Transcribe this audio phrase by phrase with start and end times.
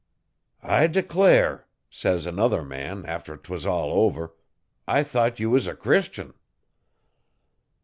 [0.63, 4.33] '"I declare," says another man, after 'twas all over,
[4.87, 6.33] "I thought you was a Christian."